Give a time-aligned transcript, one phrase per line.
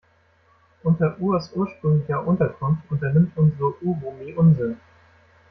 [0.81, 4.77] Unter Urs ursprünglicher Unterkunft unternimmt unsere Uromi Unsinn.